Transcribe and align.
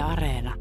Yle 0.00 0.12
Areena. 0.12 0.54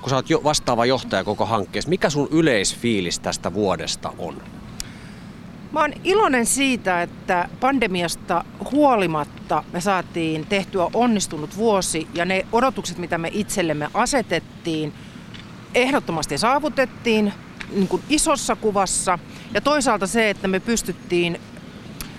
Kun 0.00 0.10
sä 0.10 0.16
oot 0.16 0.30
jo 0.30 0.40
vastaava 0.44 0.86
johtaja 0.86 1.24
koko 1.24 1.46
hankkeessa, 1.46 1.88
mikä 1.88 2.10
sun 2.10 2.28
yleisfiilis 2.30 3.18
tästä 3.18 3.54
vuodesta 3.54 4.12
on? 4.18 4.42
Mä 5.72 5.80
oon 5.80 5.92
iloinen 6.04 6.46
siitä, 6.46 7.02
että 7.02 7.48
pandemiasta 7.60 8.44
huolimatta 8.72 9.64
me 9.72 9.80
saatiin 9.80 10.46
tehtyä 10.46 10.86
onnistunut 10.94 11.56
vuosi 11.56 12.08
ja 12.14 12.24
ne 12.24 12.46
odotukset, 12.52 12.98
mitä 12.98 13.18
me 13.18 13.30
itsellemme 13.32 13.88
asetettiin, 13.94 14.92
ehdottomasti 15.74 16.38
saavutettiin 16.38 17.32
niin 17.72 17.88
kuin 17.88 18.02
isossa 18.08 18.56
kuvassa. 18.56 19.18
Ja 19.54 19.60
toisaalta 19.60 20.06
se, 20.06 20.30
että 20.30 20.48
me 20.48 20.60
pystyttiin 20.60 21.40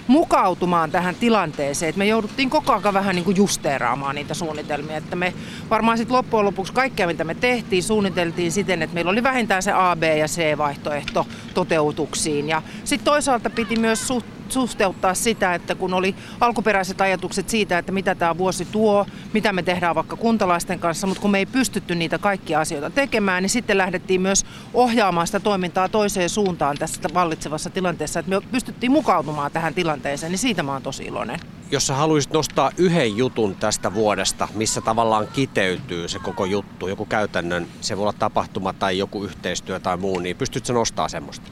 mukautumaan 0.10 0.91
tähän 0.91 1.16
tilanteeseen. 1.16 1.89
Että 1.89 1.98
me 1.98 2.05
jouduttiin 2.05 2.50
koko 2.50 2.73
ajan 2.73 2.94
vähän 2.94 3.16
niin 3.16 3.26
kuin 3.26 3.38
justeeraamaan 3.38 4.16
niitä 4.16 4.34
suunnitelmia. 4.34 4.98
Että 4.98 5.16
me 5.16 5.34
varmaan 5.70 5.98
sitten 5.98 6.16
loppujen 6.16 6.45
lopuksi 6.45 6.73
kaikkea, 6.73 7.08
mitä 7.08 7.23
me 7.23 7.35
tehtiin, 7.35 7.84
suunniteltiin 7.84 8.52
siten, 8.52 8.82
että 8.82 8.94
meillä 8.94 9.12
oli 9.12 9.23
vähintään 9.23 9.63
se 9.63 9.72
A, 9.72 9.95
B 9.95 10.04
ja 10.04 10.27
C-vaihtoehto 10.27 11.27
toteutuksiin. 11.54 12.49
Ja 12.49 12.62
sitten 12.84 13.05
toisaalta 13.05 13.49
piti 13.49 13.76
myös 13.76 14.08
suht 14.08 14.38
suhteuttaa 14.52 15.13
sitä, 15.13 15.55
että 15.55 15.76
kun 15.76 15.94
oli 15.94 16.16
alkuperäiset 16.39 17.02
ajatukset 17.02 17.49
siitä, 17.49 17.77
että 17.77 17.91
mitä 17.91 18.16
tämä 18.16 18.38
vuosi 18.38 18.66
tuo, 18.66 19.05
mitä 19.34 19.53
me 19.53 19.63
tehdään 19.63 19.95
vaikka 19.95 20.16
kuntalaisten 20.16 20.80
kanssa, 20.80 21.07
mutta 21.07 21.21
kun 21.21 21.31
me 21.31 21.38
ei 21.38 21.45
pystytty 21.45 21.95
niitä 21.95 22.17
kaikkia 22.17 22.59
asioita 22.59 22.90
tekemään, 22.90 23.43
niin 23.43 23.49
sitten 23.49 23.77
lähdettiin 23.77 24.21
myös 24.21 24.45
ohjaamaan 24.73 25.27
sitä 25.27 25.40
toimintaa 25.40 25.90
toiseen 25.90 26.30
suuntaan 26.30 26.77
tässä 26.77 27.02
vallitsevassa 27.13 27.70
tilanteessa, 27.70 28.20
että 28.20 28.30
me 28.30 28.41
pystyttiin 28.52 28.91
mukautumaan 28.91 29.52
tähän 29.52 29.73
tilanteeseen, 29.73 30.31
niin 30.31 30.40
siitä 30.40 30.63
mä 30.63 30.73
oon 30.73 30.81
tosi 30.81 31.04
iloinen. 31.04 31.40
Jos 31.71 31.88
sä 31.88 31.95
haluaisit 31.95 32.34
nostaa 32.34 32.71
yhden 32.77 33.18
jutun 33.18 33.55
tästä 33.55 33.93
vuodesta, 33.93 34.48
missä 34.54 34.81
tavallaan 34.81 35.27
kiteytyy 35.34 36.07
se 36.07 36.20
koko 36.20 36.45
juttu, 36.45 36.88
joku 36.88 37.05
käytännön, 37.05 37.68
se 37.81 37.98
voi 37.98 38.02
olla 38.02 38.13
tapahtuma 38.13 38.74
tai 38.74 38.98
joku 38.98 39.24
yhteistyö 39.24 39.79
tai 39.79 39.98
muu, 39.98 40.20
niin 40.20 40.37
pystytkö 40.37 40.74
nostaa 40.74 41.09
semmoista? 41.09 41.52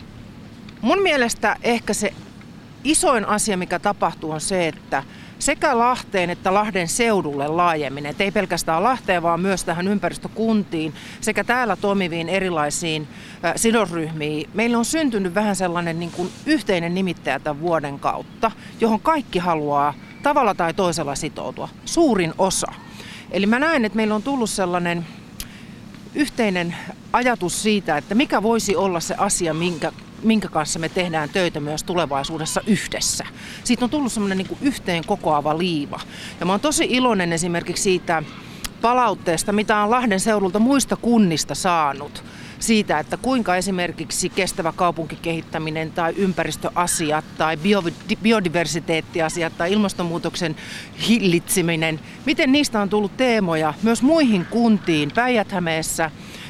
Mun 0.81 1.01
mielestä 1.01 1.55
ehkä 1.63 1.93
se 1.93 2.13
isoin 2.87 3.25
asia, 3.25 3.57
mikä 3.57 3.79
tapahtuu, 3.79 4.31
on 4.31 4.41
se, 4.41 4.67
että 4.67 5.03
sekä 5.39 5.77
Lahteen 5.77 6.29
että 6.29 6.53
Lahden 6.53 6.87
seudulle 6.87 7.47
laajemmin, 7.47 8.05
että 8.05 8.23
ei 8.23 8.31
pelkästään 8.31 8.83
Lahteen, 8.83 9.23
vaan 9.23 9.41
myös 9.41 9.63
tähän 9.63 9.87
ympäristökuntiin 9.87 10.93
sekä 11.21 11.43
täällä 11.43 11.75
toimiviin 11.75 12.29
erilaisiin 12.29 13.07
sidosryhmiin. 13.55 14.49
Meillä 14.53 14.77
on 14.77 14.85
syntynyt 14.85 15.35
vähän 15.35 15.55
sellainen 15.55 15.99
niin 15.99 16.11
kuin 16.11 16.29
yhteinen 16.45 16.93
nimittäjä 16.93 17.39
tämän 17.39 17.61
vuoden 17.61 17.99
kautta, 17.99 18.51
johon 18.79 18.99
kaikki 18.99 19.39
haluaa 19.39 19.93
tavalla 20.23 20.53
tai 20.53 20.73
toisella 20.73 21.15
sitoutua. 21.15 21.69
Suurin 21.85 22.33
osa. 22.37 22.67
Eli 23.31 23.45
mä 23.45 23.59
näen, 23.59 23.85
että 23.85 23.95
meillä 23.95 24.15
on 24.15 24.23
tullut 24.23 24.49
sellainen 24.49 25.05
yhteinen 26.15 26.75
ajatus 27.13 27.63
siitä, 27.63 27.97
että 27.97 28.15
mikä 28.15 28.43
voisi 28.43 28.75
olla 28.75 28.99
se 28.99 29.15
asia, 29.17 29.53
minkä 29.53 29.91
minkä 30.23 30.47
kanssa 30.47 30.79
me 30.79 30.89
tehdään 30.89 31.29
töitä 31.29 31.59
myös 31.59 31.83
tulevaisuudessa 31.83 32.61
yhdessä. 32.67 33.25
Siitä 33.63 33.85
on 33.85 33.91
tullut 33.91 34.11
semmoinen 34.11 34.37
niin 34.37 34.57
yhteen 34.61 35.05
kokoava 35.05 35.57
liiva. 35.57 35.99
Ja 36.39 36.45
mä 36.45 36.53
oon 36.53 36.59
tosi 36.59 36.87
iloinen 36.89 37.33
esimerkiksi 37.33 37.83
siitä 37.83 38.23
palautteesta, 38.81 39.51
mitä 39.51 39.77
on 39.77 39.91
Lahden 39.91 40.19
seudulta 40.19 40.59
muista 40.59 40.95
kunnista 40.95 41.55
saanut 41.55 42.23
siitä, 42.59 42.99
että 42.99 43.17
kuinka 43.17 43.55
esimerkiksi 43.55 44.29
kestävä 44.29 44.71
kaupunkikehittäminen 44.75 45.91
tai 45.91 46.13
ympäristöasiat 46.17 47.25
tai 47.37 47.57
biodiversiteettiasiat 48.23 49.57
tai 49.57 49.71
ilmastonmuutoksen 49.71 50.55
hillitseminen, 51.07 51.99
miten 52.25 52.51
niistä 52.51 52.81
on 52.81 52.89
tullut 52.89 53.17
teemoja 53.17 53.73
myös 53.83 54.01
muihin 54.01 54.45
kuntiin 54.45 55.11
päijät 55.11 55.47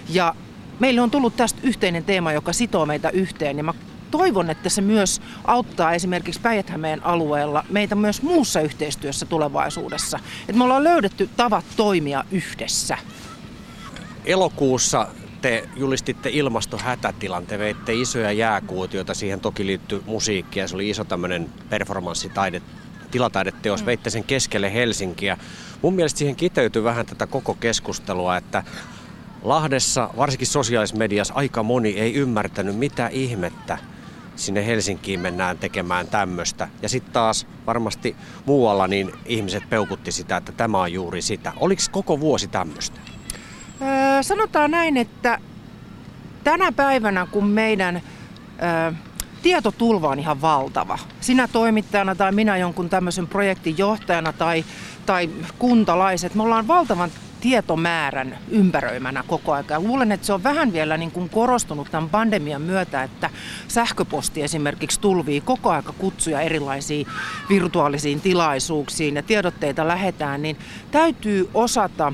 ja 0.09 0.35
meille 0.80 1.02
on 1.02 1.11
tullut 1.11 1.36
tästä 1.36 1.59
yhteinen 1.64 2.03
teema, 2.03 2.33
joka 2.33 2.53
sitoo 2.53 2.86
meitä 2.86 3.09
yhteen 3.09 3.57
ja 3.57 3.63
mä 3.63 3.74
toivon, 4.12 4.50
että 4.50 4.69
se 4.69 4.81
myös 4.81 5.22
auttaa 5.46 5.94
esimerkiksi 5.94 6.41
päijät 6.41 6.72
alueella 7.01 7.66
meitä 7.69 7.96
myös 7.96 8.22
muussa 8.22 8.62
yhteistyössä 8.62 9.25
tulevaisuudessa. 9.25 10.19
Että 10.41 10.53
me 10.53 10.63
ollaan 10.63 10.84
löydetty 10.84 11.29
tavat 11.38 11.66
toimia 11.75 12.25
yhdessä. 12.31 12.97
Elokuussa 14.25 15.07
te 15.41 15.69
julistitte 15.75 16.29
ilmastohätätilan, 16.29 17.46
te 17.46 17.59
veitte 17.59 17.94
isoja 17.94 18.31
jääkuutioita, 18.31 19.13
siihen 19.13 19.40
toki 19.40 19.66
liittyy 19.66 20.03
musiikkia, 20.06 20.68
se 20.68 20.75
oli 20.75 20.90
iso 20.90 21.03
tämmöinen 21.03 21.50
performanssitaide, 21.69 22.62
tilataideteos, 23.12 23.81
mm. 23.81 23.85
veitte 23.85 24.09
sen 24.09 24.24
keskelle 24.24 24.74
Helsinkiä. 24.74 25.38
Mun 25.81 25.94
mielestä 25.94 26.18
siihen 26.18 26.35
kiteytyy 26.35 26.84
vähän 26.84 27.06
tätä 27.06 27.28
koko 27.28 27.53
keskustelua, 27.53 28.38
että 28.38 28.63
Lahdessa, 29.44 30.09
varsinkin 30.18 30.48
sosiaalisessa 30.48 30.98
mediassa, 30.98 31.34
aika 31.34 31.64
moni 31.64 31.90
ei 31.90 32.14
ymmärtänyt, 32.14 32.75
mitä 32.75 33.08
ihmettä 33.08 33.78
sinne 34.36 34.66
Helsinkiin 34.66 35.20
mennään 35.20 35.58
tekemään 35.58 36.08
tämmöistä. 36.08 36.68
Ja 36.81 36.90
sitten 36.90 37.14
taas 37.14 37.48
varmasti 37.68 38.16
muualla 38.46 38.88
niin 38.88 39.12
ihmiset 39.25 39.70
peukutti 39.70 40.12
sitä, 40.12 40.38
että 40.38 40.52
tämä 40.52 40.81
on 40.81 40.94
juuri 40.94 41.22
sitä. 41.22 41.53
Oliko 41.58 41.81
koko 41.92 42.20
vuosi 42.20 42.48
tämmöistä? 42.48 43.00
Öö, 43.81 44.24
sanotaan 44.24 44.72
näin, 44.72 44.98
että 44.98 45.40
tänä 46.44 46.72
päivänä 46.72 47.28
kun 47.31 47.48
meidän 47.48 47.96
öö, 47.96 48.92
tietotulva 49.42 50.09
on 50.09 50.19
ihan 50.19 50.42
valtava. 50.42 51.00
Sinä 51.22 51.48
toimittajana 51.48 52.16
tai 52.16 52.31
minä 52.31 52.58
jonkun 52.58 52.90
tämmöisen 52.90 53.28
projektin 53.28 53.78
johtajana 53.78 54.34
tai, 54.34 54.66
tai 55.06 55.30
kuntalaiset, 55.59 56.36
me 56.36 56.44
ollaan 56.44 56.68
valtavan 56.68 57.12
tietomäärän 57.42 58.38
ympäröimänä 58.50 59.24
koko 59.28 59.52
ajan. 59.53 59.88
Luulen, 59.88 60.12
että 60.12 60.25
se 60.25 60.34
on 60.34 60.44
vähän 60.44 60.74
vielä 60.74 60.98
niin 60.98 61.12
kuin 61.12 61.30
korostunut 61.30 61.92
tämän 61.92 62.09
pandemian 62.09 62.62
myötä, 62.62 63.03
että 63.03 63.30
sähköposti 63.68 64.44
esimerkiksi 64.44 65.00
tulvii 65.00 65.42
koko 65.42 65.70
aika 65.72 65.94
kutsuja 65.98 66.42
erilaisiin 66.42 67.08
virtuaalisiin 67.50 68.22
tilaisuuksiin 68.22 69.16
ja 69.16 69.24
tiedotteita 69.24 69.88
lähetään, 69.88 70.42
niin 70.42 70.58
täytyy 70.92 71.50
osata 71.53 72.14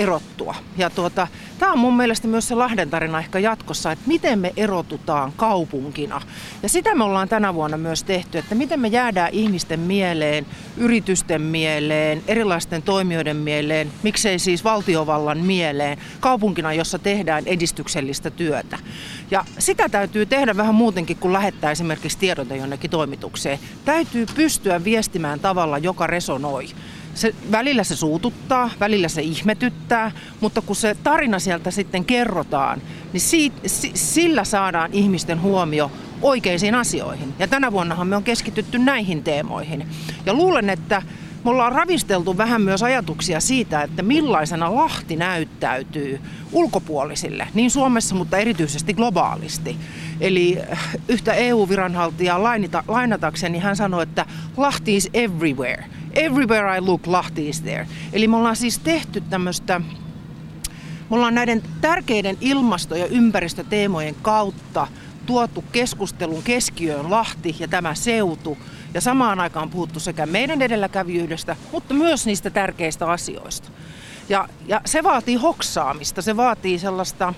erottua. 0.00 0.54
Ja 0.76 0.90
tuota, 0.90 1.26
tämä 1.58 1.72
on 1.72 1.78
mun 1.78 1.96
mielestä 1.96 2.28
myös 2.28 2.48
se 2.48 2.54
Lahden 2.54 2.90
tarina 2.90 3.18
ehkä 3.18 3.38
jatkossa, 3.38 3.92
että 3.92 4.04
miten 4.06 4.38
me 4.38 4.52
erotutaan 4.56 5.32
kaupunkina. 5.36 6.20
Ja 6.62 6.68
sitä 6.68 6.94
me 6.94 7.04
ollaan 7.04 7.28
tänä 7.28 7.54
vuonna 7.54 7.76
myös 7.76 8.02
tehty, 8.02 8.38
että 8.38 8.54
miten 8.54 8.80
me 8.80 8.88
jäädään 8.88 9.30
ihmisten 9.32 9.80
mieleen, 9.80 10.46
yritysten 10.76 11.42
mieleen, 11.42 12.22
erilaisten 12.28 12.82
toimijoiden 12.82 13.36
mieleen, 13.36 13.92
miksei 14.02 14.38
siis 14.38 14.64
valtiovallan 14.64 15.38
mieleen, 15.38 15.98
kaupunkina, 16.20 16.72
jossa 16.72 16.98
tehdään 16.98 17.46
edistyksellistä 17.46 18.30
työtä. 18.30 18.78
Ja 19.30 19.44
sitä 19.58 19.88
täytyy 19.88 20.26
tehdä 20.26 20.56
vähän 20.56 20.74
muutenkin 20.74 21.16
kuin 21.16 21.32
lähettää 21.32 21.70
esimerkiksi 21.70 22.18
tiedote 22.18 22.56
jonnekin 22.56 22.90
toimitukseen. 22.90 23.58
Täytyy 23.84 24.26
pystyä 24.34 24.84
viestimään 24.84 25.40
tavalla, 25.40 25.78
joka 25.78 26.06
resonoi 26.06 26.68
se, 27.18 27.34
välillä 27.50 27.84
se 27.84 27.96
suututtaa, 27.96 28.70
välillä 28.80 29.08
se 29.08 29.22
ihmetyttää, 29.22 30.12
mutta 30.40 30.62
kun 30.62 30.76
se 30.76 30.96
tarina 31.02 31.38
sieltä 31.38 31.70
sitten 31.70 32.04
kerrotaan, 32.04 32.82
niin 33.12 33.20
siitä, 33.20 33.56
sillä 33.94 34.44
saadaan 34.44 34.92
ihmisten 34.92 35.42
huomio 35.42 35.90
oikeisiin 36.22 36.74
asioihin. 36.74 37.34
Ja 37.38 37.48
tänä 37.48 37.72
vuonnahan 37.72 38.06
me 38.06 38.16
on 38.16 38.22
keskitytty 38.22 38.78
näihin 38.78 39.22
teemoihin. 39.22 39.86
Ja 40.26 40.34
luulen, 40.34 40.70
että 40.70 41.02
me 41.44 41.50
ollaan 41.50 41.72
ravisteltu 41.72 42.36
vähän 42.36 42.62
myös 42.62 42.82
ajatuksia 42.82 43.40
siitä, 43.40 43.82
että 43.82 44.02
millaisena 44.02 44.74
Lahti 44.74 45.16
näyttäytyy 45.16 46.20
ulkopuolisille, 46.52 47.48
niin 47.54 47.70
Suomessa, 47.70 48.14
mutta 48.14 48.36
erityisesti 48.38 48.94
globaalisti. 48.94 49.76
Eli 50.20 50.58
yhtä 51.08 51.32
EU-viranhaltijaa 51.32 52.42
lainatakseni 52.88 53.58
hän 53.58 53.76
sanoi, 53.76 54.02
että 54.02 54.26
Lahti 54.56 54.96
is 54.96 55.10
everywhere– 55.14 55.84
Everywhere 56.18 56.76
I 56.76 56.80
look, 56.80 57.06
Lahti 57.06 57.48
is 57.48 57.60
there. 57.60 57.86
Eli 58.12 58.28
me 58.28 58.36
ollaan 58.36 58.56
siis 58.56 58.78
tehty 58.78 59.20
tämmöistä, 59.20 59.80
me 61.10 61.16
ollaan 61.16 61.34
näiden 61.34 61.62
tärkeiden 61.80 62.36
ilmasto- 62.40 62.96
ja 62.96 63.06
ympäristöteemojen 63.06 64.14
kautta 64.22 64.86
tuotu 65.26 65.64
keskustelun 65.72 66.42
keskiöön 66.42 67.10
Lahti 67.10 67.56
ja 67.58 67.68
tämä 67.68 67.94
seutu. 67.94 68.58
Ja 68.94 69.00
samaan 69.00 69.40
aikaan 69.40 69.70
puhuttu 69.70 70.00
sekä 70.00 70.26
meidän 70.26 70.62
edelläkävijyydestä, 70.62 71.56
mutta 71.72 71.94
myös 71.94 72.26
niistä 72.26 72.50
tärkeistä 72.50 73.10
asioista. 73.10 73.68
Ja, 74.28 74.48
ja 74.66 74.80
se 74.84 75.02
vaatii 75.02 75.36
hoksaamista, 75.36 76.22
se 76.22 76.36
vaatii 76.36 76.78
sellaista 76.78 77.34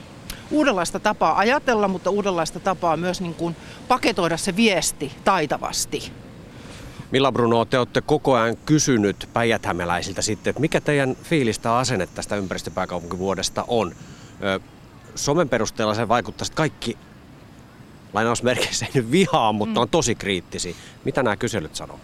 uudenlaista 0.50 1.00
tapaa 1.00 1.38
ajatella, 1.38 1.88
mutta 1.88 2.10
uudenlaista 2.10 2.60
tapaa 2.60 2.96
myös 2.96 3.20
niin 3.20 3.34
kuin 3.34 3.56
paketoida 3.88 4.37
se 4.37 4.56
viesti 4.56 5.12
taitavasti. 5.25 6.12
Milla 7.10 7.32
Bruno, 7.32 7.64
te 7.64 7.78
olette 7.78 8.00
koko 8.00 8.34
ajan 8.34 8.56
kysynyt 8.56 9.28
päijäthämeläisiltä 9.32 10.22
sitten, 10.22 10.50
että 10.50 10.60
mikä 10.60 10.80
teidän 10.80 11.16
fiilistä 11.22 11.76
asenne 11.76 12.06
tästä 12.06 12.36
ympäristöpääkaupunkivuodesta 12.36 13.64
on. 13.68 13.94
Somen 15.14 15.48
perusteella 15.48 15.94
se 15.94 16.08
vaikuttaa, 16.08 16.46
että 16.46 16.56
kaikki 16.56 16.96
lainausmerkeissä 18.12 18.86
ei 18.86 18.92
nyt 18.94 19.10
vihaa, 19.10 19.52
mutta 19.52 19.80
mm. 19.80 19.82
on 19.82 19.88
tosi 19.88 20.14
kriittisiä. 20.14 20.74
Mitä 21.04 21.22
nämä 21.22 21.36
kyselyt 21.36 21.76
sanoo? 21.76 22.00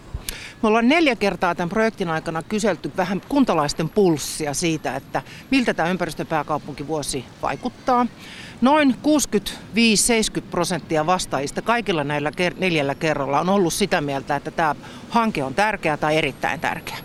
Me 0.63 0.67
ollaan 0.67 0.87
neljä 0.87 1.15
kertaa 1.15 1.55
tämän 1.55 1.69
projektin 1.69 2.09
aikana 2.09 2.43
kyselty 2.43 2.91
vähän 2.97 3.21
kuntalaisten 3.29 3.89
pulssia 3.89 4.53
siitä, 4.53 4.95
että 4.95 5.21
miltä 5.51 5.73
tämä 5.73 5.89
ympäristöpääkaupunkivuosi 5.89 7.25
vaikuttaa. 7.41 8.05
Noin 8.61 8.95
65-70 10.37 10.41
prosenttia 10.51 11.05
vastaajista 11.05 11.61
kaikilla 11.61 12.03
näillä 12.03 12.31
neljällä 12.57 12.95
kerralla 12.95 13.39
on 13.39 13.49
ollut 13.49 13.73
sitä 13.73 14.01
mieltä, 14.01 14.35
että 14.35 14.51
tämä 14.51 14.75
hanke 15.09 15.43
on 15.43 15.53
tärkeä 15.53 15.97
tai 15.97 16.17
erittäin 16.17 16.59
tärkeä. 16.59 16.97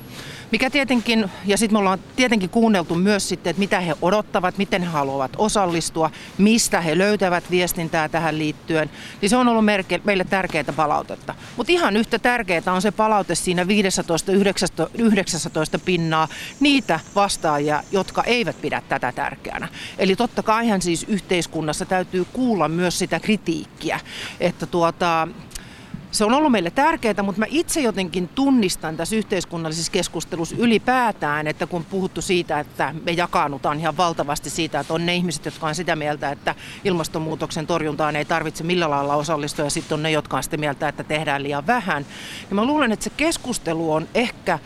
Mikä 0.53 0.71
tietenkin, 0.71 1.31
ja 1.47 1.59
sitten 1.59 1.75
me 1.75 1.79
ollaan 1.79 1.99
tietenkin 2.17 2.51
kuunneltu 2.51 2.95
myös 2.95 3.29
sitten, 3.29 3.51
että 3.51 3.61
mitä 3.61 3.81
he 3.81 3.95
odottavat, 4.03 4.59
miten 4.59 4.83
he 4.83 4.89
haluavat 4.89 5.33
osallistua, 5.39 6.11
mistä 6.39 6.81
he 6.81 6.99
löytävät 6.99 7.51
viestintää 7.51 8.09
tähän 8.09 8.39
liittyen, 8.39 8.91
niin 9.21 9.31
se 9.31 9.37
on 9.37 9.49
ollut 9.49 9.65
merke, 9.65 10.01
meille 10.05 10.25
tärkeää 10.25 10.65
palautetta. 10.77 11.35
Mutta 11.57 11.73
ihan 11.73 11.97
yhtä 11.97 12.19
tärkeää 12.19 12.63
on 12.67 12.83
se 12.83 12.91
palaute 12.91 13.35
siinä 13.35 13.65
15-19 13.65 13.67
pinnaa 15.85 16.29
niitä 16.61 17.01
vastaajia, 17.15 17.83
jotka 17.93 18.23
eivät 18.23 18.61
pidä 18.61 18.83
tätä 18.89 19.13
tärkeänä. 19.13 19.69
Eli 19.99 20.17
totta 20.17 20.43
kaihan 20.43 20.83
siis 20.83 21.05
yhteiskunnassa 21.09 21.85
täytyy 21.85 22.27
kuulla 22.33 22.69
myös 22.69 22.99
sitä 22.99 23.21
kritiikkiä, 23.21 24.01
että 24.41 24.67
tuota, 24.67 25.29
se 26.13 26.25
on 26.25 26.33
ollut 26.33 26.53
meille 26.53 26.71
tärkeää, 26.71 27.23
mutta 27.23 27.39
mä 27.39 27.47
itse 27.49 27.81
jotenkin 27.81 28.29
tunnistan 28.29 28.97
tässä 28.97 29.17
yhteiskunnallisessa 29.17 29.93
keskustelussa 29.93 30.57
ylipäätään, 30.59 31.47
että 31.47 31.67
kun 31.67 31.85
puhuttu 31.85 32.23
siitä, 32.23 32.61
että 32.61 32.95
me 33.05 33.13
jakaannutaan 33.13 33.81
ihan 33.81 33.97
valtavasti 33.97 34.51
siitä, 34.51 34.81
että 34.81 34.95
on 34.95 35.07
ne 35.07 35.15
ihmiset, 35.15 35.45
jotka 35.45 35.67
on 35.67 35.75
sitä 35.75 35.97
mieltä, 35.97 36.31
että 36.31 36.55
ilmastonmuutoksen 36.85 37.67
torjuntaan 37.67 38.17
ei 38.17 38.25
tarvitse 38.25 38.65
millä 38.65 38.91
lailla 38.91 39.15
osallistua, 39.15 39.65
ja 39.65 39.71
sitten 39.71 39.95
on 39.95 40.03
ne, 40.03 40.11
jotka 40.11 40.37
on 40.37 40.43
sitä 40.43 40.57
mieltä, 40.57 40.89
että 40.89 41.05
tehdään 41.05 41.43
liian 41.43 41.67
vähän. 41.67 42.07
Ja 42.51 42.55
mä 42.55 42.65
luulen, 42.65 42.93
että 42.93 43.05
se 43.05 43.11
keskustelu 43.17 43.93
on 43.93 44.09
ehkä 44.15 44.59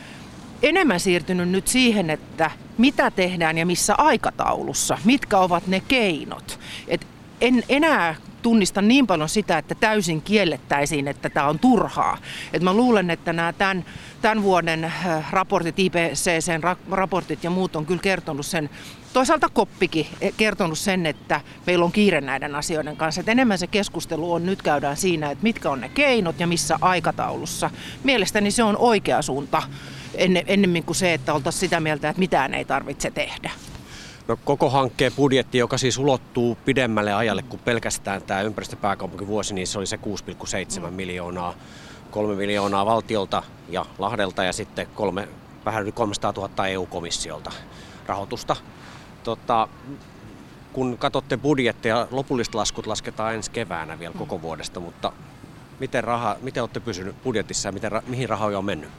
enemmän 0.62 1.00
siirtynyt 1.00 1.48
nyt 1.48 1.68
siihen, 1.68 2.10
että 2.10 2.50
mitä 2.78 3.10
tehdään 3.10 3.58
ja 3.58 3.66
missä 3.66 3.94
aikataulussa, 3.98 4.98
mitkä 5.04 5.38
ovat 5.38 5.66
ne 5.66 5.80
keinot. 5.80 6.58
Et 6.88 7.06
en 7.40 7.62
enää 7.68 8.14
tunnista 8.46 8.82
niin 8.82 9.06
paljon 9.06 9.28
sitä, 9.28 9.58
että 9.58 9.74
täysin 9.74 10.22
kiellettäisiin, 10.22 11.08
että 11.08 11.30
tämä 11.30 11.48
on 11.48 11.58
turhaa. 11.58 12.18
Et 12.52 12.62
mä 12.62 12.74
luulen, 12.74 13.10
että 13.10 13.32
nämä 13.32 13.52
tämän, 13.52 13.84
tämän 14.22 14.42
vuoden 14.42 14.84
äh, 14.84 15.32
raportit, 15.32 15.78
IPCCn 15.78 16.76
raportit 16.90 17.44
ja 17.44 17.50
muut 17.50 17.76
on 17.76 17.86
kyllä 17.86 18.02
kertonut 18.02 18.46
sen, 18.46 18.70
toisaalta 19.12 19.48
koppikin 19.48 20.06
eh, 20.20 20.32
kertonut 20.36 20.78
sen, 20.78 21.06
että 21.06 21.40
meillä 21.66 21.84
on 21.84 21.92
kiire 21.92 22.20
näiden 22.20 22.54
asioiden 22.54 22.96
kanssa. 22.96 23.20
Et 23.20 23.28
enemmän 23.28 23.58
se 23.58 23.66
keskustelu 23.66 24.32
on 24.32 24.46
nyt 24.46 24.62
käydään 24.62 24.96
siinä, 24.96 25.30
että 25.30 25.42
mitkä 25.42 25.70
on 25.70 25.80
ne 25.80 25.88
keinot 25.88 26.40
ja 26.40 26.46
missä 26.46 26.78
aikataulussa. 26.80 27.70
Mielestäni 28.04 28.50
se 28.50 28.62
on 28.62 28.76
oikea 28.76 29.22
suunta 29.22 29.62
ennemmin 30.46 30.84
kuin 30.84 30.96
se, 30.96 31.14
että 31.14 31.34
oltaisiin 31.34 31.60
sitä 31.60 31.80
mieltä, 31.80 32.08
että 32.08 32.20
mitään 32.20 32.54
ei 32.54 32.64
tarvitse 32.64 33.10
tehdä. 33.10 33.50
No, 34.28 34.38
koko 34.44 34.70
hankkeen 34.70 35.12
budjetti, 35.12 35.58
joka 35.58 35.78
siis 35.78 35.98
ulottuu 35.98 36.58
pidemmälle 36.64 37.14
ajalle 37.14 37.42
kuin 37.42 37.60
pelkästään 37.64 38.22
tämä 38.22 38.40
ympäristöpääkaupunkivuosi, 38.40 39.54
niin 39.54 39.66
se 39.66 39.78
oli 39.78 39.86
se 39.86 39.98
6,7 40.84 40.90
miljoonaa. 40.90 41.54
3 42.10 42.34
miljoonaa 42.34 42.86
valtiolta 42.86 43.42
ja 43.68 43.86
Lahdelta 43.98 44.44
ja 44.44 44.52
sitten 44.52 44.86
kolme, 44.94 45.28
vähän 45.64 45.82
yli 45.82 45.92
300 45.92 46.32
000 46.36 46.66
EU-komissiolta 46.66 47.52
rahoitusta. 48.06 48.56
Tota, 49.24 49.68
kun 50.72 50.98
katsotte 50.98 51.36
budjettia, 51.36 52.08
lopulliset 52.10 52.54
laskut 52.54 52.86
lasketaan 52.86 53.34
ensi 53.34 53.50
keväänä 53.50 53.98
vielä 53.98 54.14
koko 54.18 54.42
vuodesta, 54.42 54.80
mutta 54.80 55.12
miten, 55.80 56.04
raha, 56.04 56.36
miten 56.42 56.62
olette 56.62 56.80
pysynyt 56.80 57.22
budjetissa 57.22 57.68
ja 57.68 57.72
miten, 57.72 57.92
mihin 58.06 58.28
rahoja 58.28 58.58
on 58.58 58.64
mennyt? 58.64 58.90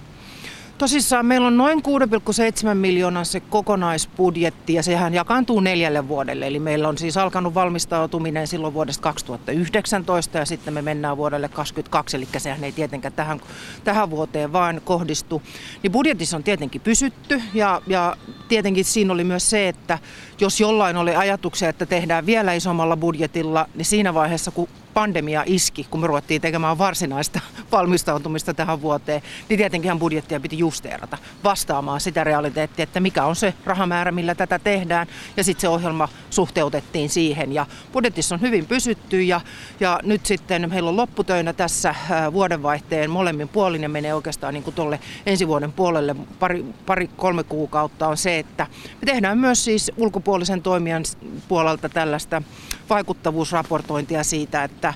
Tosissaan 0.77 1.25
meillä 1.25 1.47
on 1.47 1.57
noin 1.57 1.79
6,7 1.79 2.73
miljoonaa 2.73 3.23
se 3.23 3.39
kokonaisbudjetti 3.39 4.73
ja 4.73 4.83
sehän 4.83 5.13
jakaantuu 5.13 5.59
neljälle 5.59 6.07
vuodelle. 6.07 6.47
Eli 6.47 6.59
meillä 6.59 6.87
on 6.87 6.97
siis 6.97 7.17
alkanut 7.17 7.53
valmistautuminen 7.53 8.47
silloin 8.47 8.73
vuodesta 8.73 9.03
2019 9.03 10.37
ja 10.37 10.45
sitten 10.45 10.73
me 10.73 10.81
mennään 10.81 11.17
vuodelle 11.17 11.49
2022, 11.49 12.17
eli 12.17 12.27
sehän 12.37 12.63
ei 12.63 12.71
tietenkään 12.71 13.13
tähän, 13.13 13.41
tähän 13.83 14.09
vuoteen 14.09 14.53
vaan 14.53 14.81
kohdistu. 14.85 15.41
Niin 15.83 15.91
budjetissa 15.91 16.37
on 16.37 16.43
tietenkin 16.43 16.81
pysytty 16.81 17.41
ja, 17.53 17.81
ja 17.87 18.17
tietenkin 18.47 18.85
siinä 18.85 19.13
oli 19.13 19.23
myös 19.23 19.49
se, 19.49 19.67
että 19.67 19.99
jos 20.39 20.59
jollain 20.59 20.97
oli 20.97 21.15
ajatuksia, 21.15 21.69
että 21.69 21.85
tehdään 21.85 22.25
vielä 22.25 22.53
isommalla 22.53 22.97
budjetilla, 22.97 23.69
niin 23.75 23.85
siinä 23.85 24.13
vaiheessa 24.13 24.51
kun 24.51 24.69
pandemia 24.97 25.43
iski, 25.45 25.87
kun 25.89 26.01
me 26.01 26.07
ruvettiin 26.07 26.41
tekemään 26.41 26.77
varsinaista 26.77 27.39
valmistautumista 27.71 28.53
tähän 28.53 28.81
vuoteen, 28.81 29.21
niin 29.49 29.57
tietenkin 29.57 29.99
budjettia 29.99 30.39
piti 30.39 30.57
justeerata 30.57 31.17
vastaamaan 31.43 32.01
sitä 32.01 32.23
realiteettia, 32.23 32.83
että 32.83 32.99
mikä 32.99 33.25
on 33.25 33.35
se 33.35 33.53
rahamäärä, 33.65 34.11
millä 34.11 34.35
tätä 34.35 34.59
tehdään. 34.59 35.07
Ja 35.37 35.43
sitten 35.43 35.61
se 35.61 35.67
ohjelma 35.67 36.09
suhteutettiin 36.29 37.09
siihen. 37.09 37.53
Ja 37.53 37.65
budjetissa 37.93 38.35
on 38.35 38.41
hyvin 38.41 38.65
pysytty 38.65 39.23
ja, 39.23 39.41
ja 39.79 39.99
nyt 40.03 40.25
sitten 40.25 40.69
meillä 40.69 40.89
on 40.89 40.97
lopputöinä 40.97 41.53
tässä 41.53 41.95
vuodenvaihteen 42.33 43.09
molemmin 43.09 43.49
puolin 43.49 43.83
ja 43.83 43.89
menee 43.89 44.13
oikeastaan 44.13 44.53
niin 44.53 44.63
kuin 44.63 44.75
tuolle 44.75 44.99
ensi 45.25 45.47
vuoden 45.47 45.71
puolelle 45.71 46.15
pari, 46.39 46.65
pari 46.85 47.09
kolme 47.17 47.43
kuukautta 47.43 48.07
on 48.07 48.17
se, 48.17 48.39
että 48.39 48.67
me 49.01 49.05
tehdään 49.05 49.37
myös 49.37 49.65
siis 49.65 49.91
ulkopuolisen 49.97 50.61
toimijan 50.61 51.03
puolelta 51.47 51.89
tällaista 51.89 52.41
vaikuttavuusraportointia 52.89 54.23
siitä, 54.23 54.63
että 54.63 54.93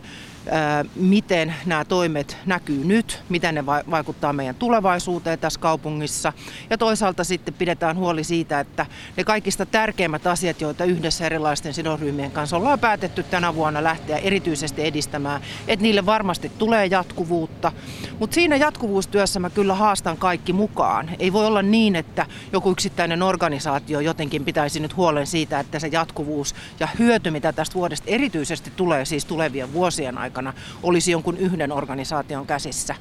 miten 0.95 1.55
nämä 1.65 1.85
toimet 1.85 2.37
näkyy 2.45 2.85
nyt, 2.85 3.23
miten 3.29 3.55
ne 3.55 3.65
vaikuttaa 3.65 4.33
meidän 4.33 4.55
tulevaisuuteen 4.55 5.39
tässä 5.39 5.59
kaupungissa. 5.59 6.33
Ja 6.69 6.77
toisaalta 6.77 7.23
sitten 7.23 7.53
pidetään 7.53 7.97
huoli 7.97 8.23
siitä, 8.23 8.59
että 8.59 8.85
ne 9.17 9.23
kaikista 9.23 9.65
tärkeimmät 9.65 10.27
asiat, 10.27 10.61
joita 10.61 10.85
yhdessä 10.85 11.25
erilaisten 11.25 11.73
sidosryhmien 11.73 12.31
kanssa 12.31 12.57
ollaan 12.57 12.79
päätetty 12.79 13.23
tänä 13.23 13.55
vuonna 13.55 13.83
lähteä 13.83 14.17
erityisesti 14.17 14.85
edistämään, 14.85 15.41
että 15.67 15.83
niille 15.83 16.05
varmasti 16.05 16.51
tulee 16.57 16.85
jatkuvuutta. 16.85 17.71
Mutta 18.19 18.33
siinä 18.33 18.55
jatkuvuustyössä 18.55 19.39
mä 19.39 19.49
kyllä 19.49 19.75
haastan 19.75 20.17
kaikki 20.17 20.53
mukaan. 20.53 21.09
Ei 21.19 21.33
voi 21.33 21.45
olla 21.45 21.61
niin, 21.61 21.95
että 21.95 22.25
joku 22.51 22.71
yksittäinen 22.71 23.23
organisaatio 23.23 23.99
jotenkin 23.99 24.45
pitäisi 24.45 24.79
nyt 24.79 24.97
huolen 24.97 25.27
siitä, 25.27 25.59
että 25.59 25.79
se 25.79 25.87
jatkuvuus 25.87 26.55
ja 26.79 26.87
hyöty, 26.99 27.31
mitä 27.31 27.53
tästä 27.53 27.75
vuodesta 27.75 28.05
erityisesti 28.09 28.71
tulee 28.75 29.05
siis 29.05 29.25
tulevien 29.25 29.73
vuosien 29.73 30.17
aikana, 30.17 30.30
aikana 30.31 30.53
olisi 30.83 31.11
jonkun 31.11 31.37
yhden 31.37 31.71
organisaation 31.71 32.47
käsissä. 32.47 32.95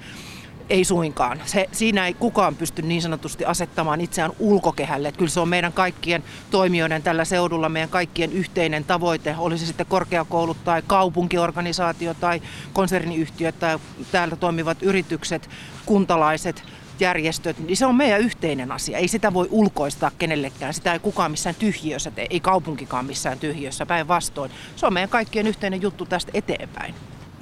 Ei 0.71 0.85
suinkaan. 0.85 1.41
Se, 1.47 1.69
siinä 1.73 2.07
ei 2.07 2.15
kukaan 2.15 2.57
pysty 2.57 2.83
niin 2.83 3.03
sanotusti 3.03 3.45
asettamaan 3.45 4.01
itseään 4.01 4.33
ulkokehälle. 4.39 5.09
Että 5.09 5.19
kyllä 5.19 5.31
se 5.31 5.41
on 5.41 5.49
meidän 5.49 5.73
kaikkien 5.73 6.25
toimijoiden 6.51 7.03
tällä 7.03 7.25
seudulla, 7.25 7.69
meidän 7.69 7.89
kaikkien 7.89 8.33
yhteinen 8.33 8.85
tavoite. 8.85 9.35
Olisi 9.39 9.67
sitten 9.67 9.87
korkeakoulut 9.87 10.65
tai 10.65 10.83
kaupunkiorganisaatio 10.87 12.15
tai 12.15 12.43
konserniyhtiöt 12.73 13.59
tai 13.59 13.79
täällä 14.13 14.37
toimivat 14.37 14.83
yritykset, 14.83 15.51
kuntalaiset, 15.87 16.63
järjestöt, 17.01 17.59
niin 17.59 17.77
se 17.77 17.87
on 17.87 17.95
meidän 17.95 18.21
yhteinen 18.21 18.73
asia. 18.73 18.99
Ei 18.99 19.09
sitä 19.09 19.33
voi 19.35 19.49
ulkoistaa 19.51 20.11
kenellekään. 20.19 20.75
Sitä 20.75 20.93
ei 20.93 20.99
kukaan 20.99 21.31
missään 21.31 21.55
tyhjiössä 21.55 22.11
tee, 22.11 22.27
ei 22.31 22.41
kaupunkikaan 22.41 23.07
missään 23.07 23.39
tyhjiössä, 23.39 23.87
päinvastoin. 23.87 24.51
Se 24.77 24.87
on 24.87 24.93
meidän 24.93 25.11
kaikkien 25.11 25.47
yhteinen 25.47 25.83
juttu 25.83 26.07
tästä 26.07 26.31
eteenpäin 26.35 26.95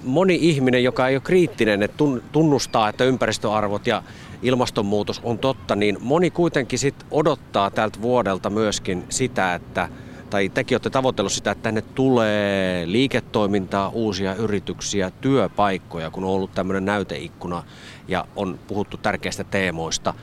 moni 0.05 0.38
ihminen, 0.40 0.85
joka 0.85 1.09
ei 1.09 1.17
ole 1.17 1.23
kriittinen, 1.23 1.83
että 1.83 2.05
tunnustaa, 2.33 2.88
että 2.88 3.05
ympäristöarvot 3.05 3.87
ja 3.87 4.02
ilmastonmuutos 4.43 5.21
on 5.25 5.38
totta, 5.38 5.76
niin 5.76 5.99
moni 6.00 6.31
kuitenkin 6.31 6.78
sit 6.78 7.07
odottaa 7.11 7.71
tältä 7.71 8.02
vuodelta 8.02 8.50
myöskin 8.50 9.05
sitä, 9.09 9.55
että 9.55 9.88
tai 10.31 10.49
tekin 10.49 10.75
olette 10.75 10.90
tavoitellut 10.90 11.33
sitä, 11.33 11.50
että 11.50 11.62
tänne 11.62 11.83
tulee 11.83 12.83
liiketoimintaa, 12.87 13.88
uusia 13.88 14.35
yrityksiä, 14.35 15.11
työpaikkoja, 15.21 16.11
kun 16.11 16.25
on 16.25 16.31
ollut 16.31 16.55
tämmöinen 16.55 16.85
näyteikkuna 16.85 17.62
ja 18.09 18.25
on 18.37 18.59
puhuttu 18.67 18.97
tärkeistä 18.97 19.45
teemoista. 19.45 20.14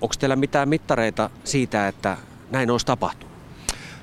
Onko 0.00 0.14
teillä 0.18 0.36
mitään 0.36 0.68
mittareita 0.68 1.30
siitä, 1.44 1.88
että 1.88 2.16
näin 2.50 2.70
olisi 2.70 2.86
tapahtunut? 2.86 3.35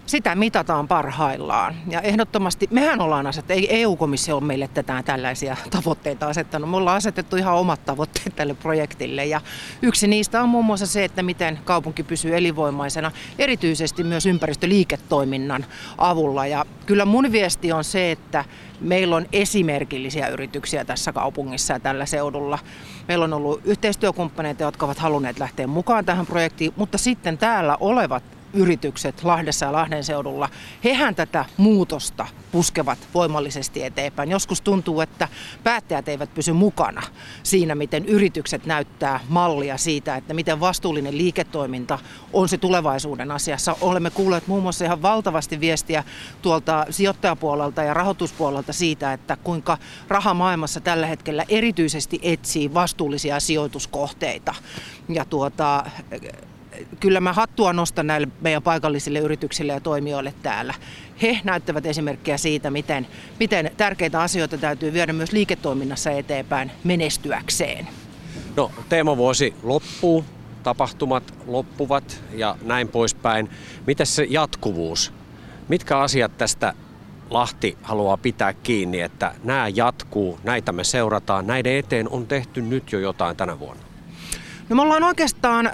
Sitä 0.06 0.36
mitataan 0.36 0.88
parhaillaan. 0.88 1.76
Ja 1.90 2.02
ehdottomasti, 2.02 2.68
mehän 2.72 3.02
ollaan 3.02 3.28
asettu, 3.28 3.54
ei 3.54 3.82
EU-komissio 3.82 4.38
ole 4.38 4.44
meille 4.44 4.70
tätä 4.74 5.04
tällaisia 5.06 5.58
tavoitteita 5.70 6.28
asettanut. 6.28 6.70
Me 6.70 6.78
ollaan 6.78 6.98
asetettu 6.98 7.36
ihan 7.36 7.56
omat 7.56 7.86
tavoitteet 7.86 8.36
tälle 8.36 8.54
projektille. 8.54 9.26
Ja 9.26 9.42
yksi 9.82 10.08
niistä 10.08 10.42
on 10.42 10.50
muun 10.50 10.66
muassa 10.66 10.86
se, 10.86 11.04
että 11.04 11.24
miten 11.24 11.60
kaupunki 11.66 12.04
pysyy 12.04 12.38
elinvoimaisena, 12.38 13.12
erityisesti 13.40 14.04
myös 14.04 14.26
ympäristöliiketoiminnan 14.26 15.66
avulla. 15.98 16.48
Ja 16.48 16.66
kyllä 16.86 17.06
mun 17.06 17.32
viesti 17.32 17.72
on 17.72 17.84
se, 17.84 18.12
että 18.12 18.46
meillä 18.82 19.16
on 19.16 19.26
esimerkillisiä 19.34 20.28
yrityksiä 20.28 20.86
tässä 20.86 21.14
kaupungissa 21.14 21.74
ja 21.74 21.80
tällä 21.80 22.06
seudulla. 22.06 22.60
Meillä 23.08 23.26
on 23.26 23.34
ollut 23.34 23.62
yhteistyökumppaneita, 23.64 24.64
jotka 24.64 24.86
ovat 24.86 25.00
halunneet 25.00 25.40
lähteä 25.40 25.68
mukaan 25.68 26.06
tähän 26.06 26.26
projektiin, 26.26 26.74
mutta 26.76 26.98
sitten 26.98 27.38
täällä 27.38 27.78
olevat 27.80 28.33
yritykset 28.54 29.24
Lahdessa 29.24 29.66
ja 29.66 29.72
Lahden 29.72 30.04
seudulla, 30.04 30.50
hehän 30.84 31.16
tätä 31.16 31.46
muutosta 31.58 32.28
puskevat 32.52 33.00
voimallisesti 33.14 33.84
eteenpäin. 33.84 34.32
Joskus 34.32 34.62
tuntuu, 34.62 35.02
että 35.02 35.28
päättäjät 35.64 36.08
eivät 36.08 36.34
pysy 36.34 36.54
mukana 36.54 37.02
siinä, 37.44 37.76
miten 37.76 38.06
yritykset 38.06 38.66
näyttää 38.66 39.20
mallia 39.30 39.78
siitä, 39.78 40.16
että 40.16 40.34
miten 40.34 40.60
vastuullinen 40.60 41.18
liiketoiminta 41.18 42.00
on 42.34 42.50
se 42.50 42.58
tulevaisuuden 42.58 43.32
asiassa. 43.32 43.76
Olemme 43.82 44.10
kuulleet 44.10 44.48
muun 44.48 44.64
muassa 44.64 44.86
ihan 44.86 45.02
valtavasti 45.02 45.60
viestiä 45.60 46.04
tuolta 46.42 46.86
sijoittajapuolelta 46.90 47.84
ja 47.84 47.94
rahoituspuolelta 47.94 48.74
siitä, 48.74 49.14
että 49.14 49.38
kuinka 49.44 49.78
raha 50.08 50.34
maailmassa 50.34 50.82
tällä 50.82 51.08
hetkellä 51.08 51.46
erityisesti 51.50 52.20
etsii 52.22 52.74
vastuullisia 52.74 53.40
sijoituskohteita. 53.40 54.56
Ja 55.10 55.26
tuota, 55.26 55.86
kyllä 57.00 57.20
mä 57.20 57.34
hattua 57.34 57.74
nostan 57.74 58.08
näille 58.08 58.28
meidän 58.42 58.64
paikallisille 58.64 59.20
yrityksille 59.20 59.74
ja 59.74 59.80
toimijoille 59.80 60.34
täällä. 60.44 60.74
He 61.22 61.40
näyttävät 61.44 61.86
esimerkkiä 61.86 62.38
siitä, 62.38 62.72
miten, 62.72 63.08
miten 63.40 63.72
tärkeitä 63.78 64.22
asioita 64.22 64.58
täytyy 64.58 64.94
viedä 64.94 65.14
myös 65.14 65.32
liiketoiminnassa 65.32 66.12
eteenpäin 66.12 66.72
menestyäkseen. 66.84 67.88
No, 68.56 68.72
teemavuosi 68.90 69.54
loppuu, 69.64 70.26
tapahtumat 70.64 71.34
loppuvat 71.48 72.24
ja 72.34 72.56
näin 72.62 72.88
poispäin. 72.88 73.50
Miten 73.88 74.06
se 74.06 74.28
jatkuvuus? 74.30 75.14
Mitkä 75.68 76.00
asiat 76.00 76.38
tästä 76.38 76.74
Lahti 77.30 77.78
haluaa 77.82 78.18
pitää 78.18 78.54
kiinni, 78.54 79.02
että 79.02 79.36
nämä 79.44 79.68
jatkuu, 79.68 80.40
näitä 80.44 80.72
me 80.72 80.84
seurataan, 80.84 81.48
näiden 81.48 81.76
eteen 81.76 82.10
on 82.10 82.28
tehty 82.28 82.62
nyt 82.62 82.92
jo 82.92 83.00
jotain 83.00 83.38
tänä 83.38 83.60
vuonna? 83.60 83.84
No 84.70 84.76
me 84.76 84.82
ollaan 84.82 85.04
oikeastaan 85.04 85.72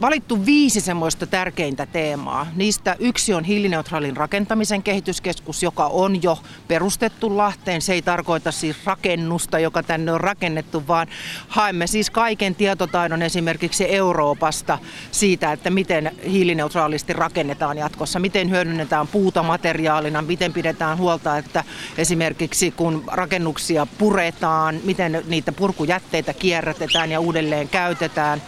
valittu 0.00 0.46
viisi 0.46 0.80
semmoista 0.80 1.26
tärkeintä 1.26 1.86
teemaa. 1.86 2.46
Niistä 2.56 2.96
yksi 2.98 3.34
on 3.34 3.44
hiilineutraalin 3.44 4.16
rakentamisen 4.16 4.82
kehityskeskus, 4.82 5.62
joka 5.62 5.86
on 5.86 6.22
jo 6.22 6.38
perustettu 6.68 7.36
Lahteen. 7.36 7.82
Se 7.82 7.92
ei 7.92 8.02
tarkoita 8.02 8.52
siis 8.52 8.76
rakennusta, 8.84 9.58
joka 9.58 9.82
tänne 9.82 10.12
on 10.12 10.20
rakennettu, 10.20 10.82
vaan 10.88 11.06
haemme 11.48 11.86
siis 11.86 12.10
kaiken 12.10 12.54
tietotaidon 12.54 13.22
esimerkiksi 13.22 13.94
Euroopasta 13.94 14.78
siitä, 15.10 15.52
että 15.52 15.70
miten 15.70 16.12
hiilineutraalisti 16.30 17.12
rakennetaan 17.12 17.78
jatkossa, 17.78 18.18
miten 18.18 18.50
hyödynnetään 18.50 19.08
puuta 19.08 19.42
materiaalina, 19.42 20.22
miten 20.22 20.52
pidetään 20.52 20.98
huolta, 20.98 21.38
että 21.38 21.64
esimerkiksi 21.98 22.70
kun 22.70 23.04
rakennuksia 23.06 23.86
puretaan, 23.98 24.80
miten 24.84 25.22
niitä 25.26 25.52
purkujätteitä 25.52 26.34
kierrätetään 26.34 27.10
ja 27.10 27.20
uudelleen 27.20 27.68
käytetään. 27.68 28.42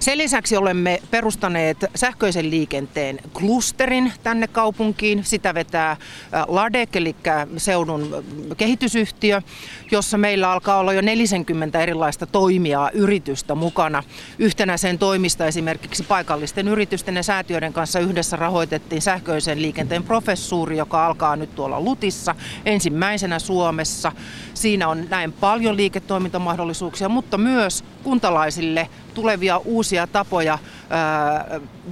Sen 0.00 0.18
lisäksi 0.18 0.56
olemme 0.56 1.02
perustaneet 1.10 1.84
sähköisen 1.94 2.50
liikenteen 2.50 3.18
klusterin 3.32 4.12
tänne 4.22 4.46
kaupunkiin. 4.48 5.24
Sitä 5.24 5.54
vetää 5.54 5.96
LADEC, 6.48 6.96
eli 6.96 7.16
seudun 7.56 8.24
kehitysyhtiö, 8.56 9.42
jossa 9.90 10.18
meillä 10.18 10.52
alkaa 10.52 10.78
olla 10.78 10.92
jo 10.92 11.00
40 11.00 11.80
erilaista 11.80 12.26
toimijaa, 12.26 12.90
yritystä 12.90 13.54
mukana. 13.54 14.02
Yhtenä 14.38 14.76
sen 14.76 14.98
toimista 14.98 15.46
esimerkiksi 15.46 16.02
paikallisten 16.02 16.68
yritysten 16.68 17.16
ja 17.16 17.22
säätiöiden 17.22 17.72
kanssa 17.72 18.00
yhdessä 18.00 18.36
rahoitettiin 18.36 19.02
sähköisen 19.02 19.62
liikenteen 19.62 20.02
professuuri, 20.02 20.76
joka 20.76 21.06
alkaa 21.06 21.36
nyt 21.36 21.54
tuolla 21.54 21.80
Lutissa 21.80 22.34
ensimmäisenä 22.64 23.38
Suomessa. 23.38 24.12
Siinä 24.54 24.88
on 24.88 25.06
näin 25.10 25.32
paljon 25.32 25.76
liiketoimintamahdollisuuksia, 25.76 27.08
mutta 27.08 27.38
myös 27.38 27.84
kuntalaisille 28.02 28.88
tulevia 29.20 29.58
uusia 29.58 30.06
tapoja 30.06 30.58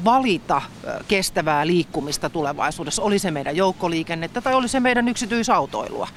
valita 0.05 0.63
kestävää 1.09 1.67
liikkumista 1.67 2.31
tulevaisuudessa. 2.31 3.03
Oli 3.03 3.19
se 3.19 3.31
meidän 3.31 3.57
joukkoliikennettä 3.57 4.41
tai 4.41 4.55
oli 4.55 4.69
se 4.69 4.81
meidän 4.81 5.09
yksityisautoilua. 5.09 6.09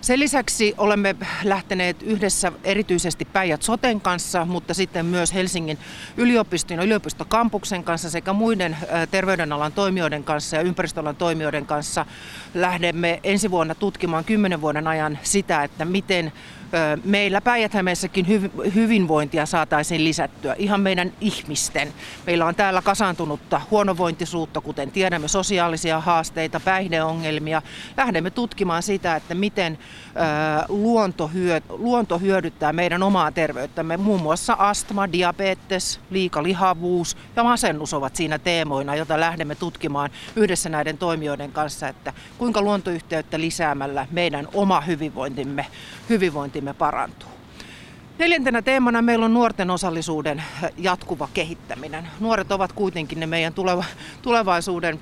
Sen 0.00 0.20
lisäksi 0.20 0.74
olemme 0.78 1.16
lähteneet 1.44 2.02
yhdessä 2.02 2.52
erityisesti 2.64 3.24
Päijät 3.24 3.62
Soten 3.62 4.00
kanssa, 4.00 4.44
mutta 4.44 4.74
sitten 4.74 5.06
myös 5.06 5.34
Helsingin 5.34 5.78
yliopiston 6.16 6.76
ja 6.76 6.82
yliopistokampuksen 6.84 7.84
kanssa 7.84 8.10
sekä 8.10 8.32
muiden 8.32 8.76
terveydenalan 9.10 9.72
toimijoiden 9.72 10.24
kanssa 10.24 10.56
ja 10.56 10.62
ympäristöalan 10.62 11.16
toimijoiden 11.16 11.66
kanssa 11.66 12.06
lähdemme 12.54 13.20
ensi 13.24 13.50
vuonna 13.50 13.74
tutkimaan 13.74 14.24
kymmenen 14.24 14.60
vuoden 14.60 14.86
ajan 14.86 15.18
sitä, 15.22 15.64
että 15.64 15.84
miten 15.84 16.32
meillä 17.04 17.40
päijät 17.40 17.72
hyvinvointia 18.74 19.46
saataisiin 19.46 20.04
lisättyä 20.04 20.54
ihan 20.58 20.80
meidän 20.80 21.12
ihmisten. 21.20 21.92
Meillä 22.26 22.46
on 22.46 22.54
täällä 22.54 22.82
kasaantunutta 22.82 23.60
huonovointisuutta, 23.70 24.60
kuten 24.60 24.90
tiedämme, 24.90 25.28
sosiaalisia 25.28 26.00
haasteita, 26.00 26.60
päihdeongelmia. 26.60 27.62
Lähdemme 27.96 28.30
tutkimaan 28.30 28.82
sitä, 28.82 29.16
että 29.16 29.34
miten 29.34 29.78
luonto, 30.68 31.28
hyö, 31.28 31.60
luonto 31.68 32.18
hyödyttää 32.18 32.72
meidän 32.72 33.02
omaa 33.02 33.32
terveyttämme. 33.32 33.96
Muun 33.96 34.22
muassa 34.22 34.56
astma, 34.58 35.12
diabetes, 35.12 36.00
liikalihavuus 36.10 37.16
ja 37.36 37.44
masennus 37.44 37.94
ovat 37.94 38.16
siinä 38.16 38.38
teemoina, 38.38 38.94
joita 38.96 39.20
lähdemme 39.20 39.54
tutkimaan 39.54 40.10
yhdessä 40.36 40.68
näiden 40.68 40.98
toimijoiden 40.98 41.52
kanssa, 41.52 41.88
että 41.88 42.12
kuinka 42.38 42.62
luontoyhteyttä 42.62 43.40
lisäämällä 43.40 44.06
meidän 44.10 44.48
oma 44.54 44.80
hyvinvointimme, 44.80 45.66
hyvinvointimme 46.60 46.74
parantuu. 46.74 47.30
Neljäntenä 48.18 48.62
teemana 48.62 49.02
meillä 49.02 49.24
on 49.24 49.34
nuorten 49.34 49.70
osallisuuden 49.70 50.42
jatkuva 50.78 51.28
kehittäminen. 51.34 52.08
Nuoret 52.20 52.52
ovat 52.52 52.72
kuitenkin 52.72 53.20
ne 53.20 53.26
meidän 53.26 53.54
tuleva, 53.54 53.84
tulevaisuuden 54.22 55.00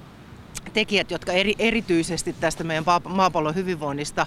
tekijät, 0.78 1.10
jotka 1.10 1.32
eri, 1.32 1.54
erityisesti 1.58 2.32
tästä 2.40 2.64
meidän 2.64 2.84
maapallon 3.08 3.54
hyvinvoinnista 3.54 4.26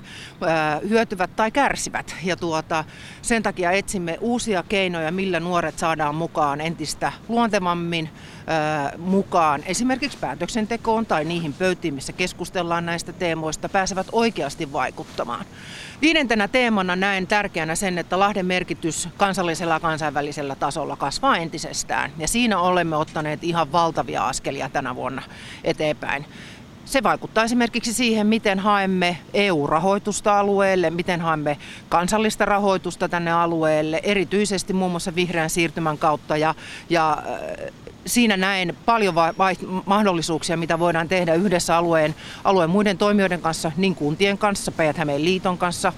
hyötyvät 0.89 1.36
tai 1.36 1.51
kärsivät. 1.51 2.15
Ja 2.24 2.36
tuota, 2.36 2.84
sen 3.22 3.43
takia 3.43 3.72
etsimme 3.72 4.17
uusia 4.22 4.63
keinoja, 4.70 5.12
millä 5.12 5.39
nuoret 5.39 5.79
saadaan 5.79 6.15
mukaan 6.15 6.62
entistä 6.62 7.12
luontevammin 7.27 8.10
mukaan 8.98 9.63
esimerkiksi 9.65 10.17
päätöksentekoon 10.17 11.05
tai 11.05 11.25
niihin 11.25 11.53
pöytiin, 11.53 11.93
missä 11.93 12.13
keskustellaan 12.13 12.86
näistä 12.86 13.13
teemoista, 13.13 13.70
pääsevät 13.70 14.08
oikeasti 14.12 14.74
vaikuttamaan. 14.74 15.46
Viidentenä 16.01 16.48
teemana 16.48 16.96
näen 16.96 17.27
tärkeänä 17.27 17.75
sen, 17.75 17.98
että 17.98 18.20
Lahden 18.20 18.46
merkitys 18.46 19.10
kansallisella 19.17 19.74
ja 19.74 19.79
kansainvälisellä 19.79 20.55
tasolla 20.55 20.96
kasvaa 20.96 21.38
entisestään. 21.38 22.12
Ja 22.17 22.27
siinä 22.27 22.60
olemme 22.60 22.96
ottaneet 22.96 23.43
ihan 23.43 23.72
valtavia 23.72 24.27
askelia 24.27 24.70
tänä 24.70 24.96
vuonna 24.96 25.22
eteenpäin. 25.63 26.25
Se 26.91 27.03
vaikuttaa 27.03 27.43
esimerkiksi 27.43 27.93
siihen, 27.93 28.27
miten 28.27 28.60
haemme 28.60 29.17
EU-rahoitusta 29.33 30.39
alueelle, 30.39 30.89
miten 30.89 31.21
haemme 31.21 31.57
kansallista 31.89 32.45
rahoitusta 32.45 33.10
tänne 33.10 33.31
alueelle, 33.31 34.00
erityisesti 34.03 34.74
muun 34.74 34.91
muassa 34.91 35.15
vihreän 35.15 35.50
siirtymän 35.50 35.98
kautta. 35.98 36.38
Ja, 36.38 36.55
ja 36.89 37.17
äh, 37.17 37.74
siinä 38.05 38.38
näen 38.38 38.77
paljon 38.86 39.15
va- 39.15 39.33
va- 39.38 39.81
mahdollisuuksia, 39.86 40.57
mitä 40.57 40.79
voidaan 40.79 41.07
tehdä 41.07 41.33
yhdessä 41.33 41.77
alueen, 41.77 42.15
alueen 42.43 42.69
muiden 42.69 42.98
toimijoiden 42.98 43.41
kanssa, 43.41 43.71
niin 43.77 43.95
kuntien 43.95 44.38
kanssa, 44.38 44.71
päijät 44.71 44.98
liiton 45.17 45.57
kanssa, 45.57 45.93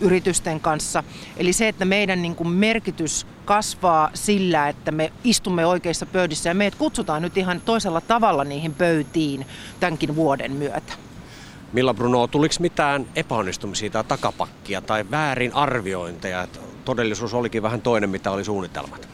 yritysten 0.00 0.60
kanssa. 0.60 1.04
Eli 1.36 1.52
se, 1.52 1.68
että 1.68 1.84
meidän 1.84 2.22
niin 2.22 2.34
kuin 2.34 2.48
merkitys 2.48 3.26
kasvaa 3.44 4.10
sillä, 4.14 4.68
että 4.68 4.90
me 4.90 5.12
istumme 5.24 5.66
oikeissa 5.66 6.06
pöydissä 6.06 6.50
ja 6.50 6.54
meidät 6.54 6.74
kutsutaan 6.74 7.22
nyt 7.22 7.36
ihan 7.36 7.60
toisella 7.64 8.00
tavalla 8.00 8.44
niihin 8.44 8.74
pöytiin 8.74 9.46
tämänkin 9.80 10.16
vuoden 10.16 10.52
myötä. 10.52 10.92
Milla 11.72 11.94
Bruno, 11.94 12.26
tuliko 12.26 12.54
mitään 12.60 13.06
epäonnistumisia 13.16 13.90
tai 13.90 14.04
takapakkia 14.04 14.80
tai 14.80 15.04
väärin 15.10 15.54
arviointeja, 15.54 16.42
että 16.42 16.58
todellisuus 16.84 17.34
olikin 17.34 17.62
vähän 17.62 17.80
toinen, 17.80 18.10
mitä 18.10 18.30
oli 18.30 18.44
suunnitelmat? 18.44 19.08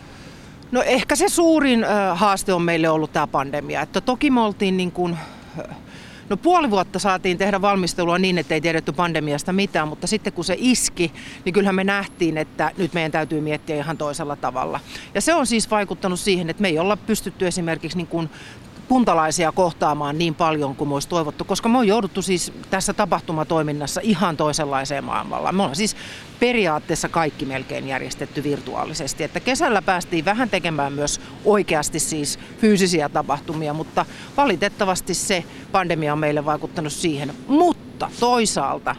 No 0.73 0.83
ehkä 0.83 1.17
se 1.17 1.29
suurin 1.29 1.87
haaste 2.15 2.53
on 2.53 2.63
meille 2.63 2.89
ollut 2.89 3.13
tämä 3.13 3.27
pandemia. 3.27 3.83
Että 3.83 4.01
toki 4.01 4.31
me 4.31 4.41
oltiin 4.41 4.77
niin 4.77 4.93
kuin 4.93 5.19
No 6.31 6.37
puoli 6.37 6.71
vuotta 6.71 6.99
saatiin 6.99 7.39
tehdä 7.39 7.61
valmistelua 7.61 8.19
niin, 8.19 8.39
että 8.39 8.55
ei 8.55 8.61
tiedetty 8.61 8.93
pandemiasta 8.93 9.53
mitään, 9.53 9.89
mutta 9.89 10.07
sitten 10.07 10.33
kun 10.33 10.45
se 10.45 10.55
iski, 10.59 11.13
niin 11.45 11.53
kyllähän 11.53 11.75
me 11.75 11.85
nähtiin, 11.85 12.39
että 12.39 12.71
nyt 12.77 12.95
meidän 12.95 13.13
täytyy 13.13 13.41
miettiä 13.41 13.77
ihan 13.77 13.99
toisella 13.99 14.37
tavalla. 14.37 14.81
Ja 15.15 15.21
se 15.21 15.35
on 15.35 15.47
siis 15.47 15.71
vaikuttanut 15.71 16.21
siihen, 16.21 16.51
että 16.51 16.63
me 16.63 16.69
ei 16.69 16.79
olla 16.79 16.97
pystytty 16.97 17.47
esimerkiksi 17.47 17.97
niin 17.97 18.07
kuin 18.07 18.31
kuntalaisia 18.91 19.53
kohtaamaan 19.53 20.19
niin 20.19 20.35
paljon 20.35 20.77
kuin 20.77 20.93
olisi 20.93 21.09
toivottu, 21.09 21.45
koska 21.45 21.69
me 21.69 21.79
on 21.79 21.87
jouduttu 21.87 22.23
siis 22.23 22.53
tässä 22.71 22.93
tapahtumatoiminnassa 22.93 24.01
ihan 24.05 24.37
toisenlaiseen 24.37 25.05
maailmalla. 25.05 25.53
Me 25.53 25.63
ollaan 25.63 25.77
siis 25.77 25.97
periaatteessa 26.41 27.09
kaikki 27.09 27.47
melkein 27.47 27.89
järjestetty 27.89 28.43
virtuaalisesti. 28.43 29.25
Että 29.25 29.41
kesällä 29.41 29.83
päästiin 29.83 30.25
vähän 30.25 30.51
tekemään 30.51 30.93
myös 30.93 31.21
oikeasti 31.45 31.99
siis 31.99 32.39
fyysisiä 32.59 33.09
tapahtumia, 33.09 33.75
mutta 33.75 34.07
valitettavasti 34.37 35.15
se 35.15 35.45
pandemia 35.73 36.13
on 36.13 36.19
meille 36.19 36.45
vaikuttanut 36.45 36.93
siihen. 36.93 37.35
Mutta 37.49 38.11
toisaalta 38.21 38.97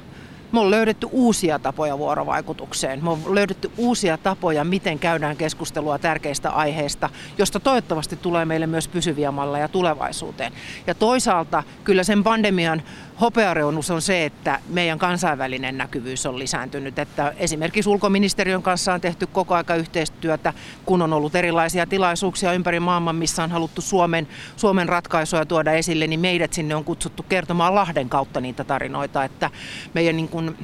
Me 0.52 0.60
on 0.60 0.72
löydetty 0.72 1.08
uusia 1.12 1.60
tapoja 1.60 1.98
vuorovaikutukseen. 1.98 3.04
Me 3.04 3.10
on 3.10 3.36
löydetty 3.36 3.72
uusia 3.78 4.18
tapoja, 4.18 4.64
miten 4.64 5.00
käydään 5.00 5.38
keskustelua 5.38 6.00
tärkeistä 6.00 6.50
aiheista, 6.50 7.10
josta 7.38 7.60
toivottavasti 7.60 8.16
tulee 8.16 8.46
meille 8.46 8.68
myös 8.68 8.88
pysyviä 8.88 9.32
malleja 9.32 9.68
tulevaisuuteen. 9.68 10.54
Ja 10.88 10.96
toisaalta 10.96 11.64
kyllä 11.84 12.04
sen 12.04 12.24
pandemian 12.24 12.82
hopeareunus 13.22 13.92
on 13.92 14.02
se, 14.02 14.26
että 14.26 14.60
meidän 14.70 15.00
kansainvälinen 15.00 15.78
näkyvyys 15.78 16.26
on 16.26 16.40
lisääntynyt. 16.40 17.00
Että 17.00 17.34
esimerkiksi 17.38 17.90
ulkoministeriön 17.90 18.64
kanssa 18.64 18.94
on 18.94 19.02
tehty 19.02 19.28
koko 19.28 19.56
aika 19.56 19.76
yhteistyötä, 19.76 20.54
kun 20.86 21.02
on 21.02 21.14
ollut 21.14 21.36
erilaisia 21.36 21.86
tilaisuuksia 21.86 22.54
ympäri 22.54 22.80
maailman, 22.80 23.16
missä 23.16 23.44
on 23.44 23.52
haluttu 23.52 23.82
Suomen, 23.82 24.28
Suomen 24.58 24.90
ratkaisuja 24.90 25.46
tuoda 25.46 25.72
esille, 25.72 26.08
niin 26.08 26.20
meidät 26.20 26.54
sinne 26.54 26.76
on 26.76 26.84
kutsuttu 26.84 27.24
kertomaan 27.24 27.76
Lahden 27.76 28.10
kautta 28.10 28.42
niitä 28.42 28.64
tarinoita. 28.64 29.24
Että 29.24 29.50
meidän 29.94 30.16
niin 30.18 30.30
kuin 30.30 30.58